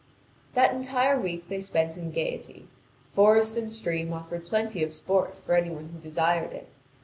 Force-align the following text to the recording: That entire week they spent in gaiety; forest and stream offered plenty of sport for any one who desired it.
That 0.55 0.73
entire 0.73 1.19
week 1.19 1.47
they 1.47 1.61
spent 1.61 1.95
in 1.95 2.09
gaiety; 2.09 2.67
forest 3.13 3.55
and 3.55 3.71
stream 3.71 4.11
offered 4.13 4.47
plenty 4.47 4.81
of 4.83 4.93
sport 4.93 5.35
for 5.45 5.53
any 5.53 5.69
one 5.69 5.89
who 5.93 5.99
desired 6.01 6.53
it. 6.53 6.73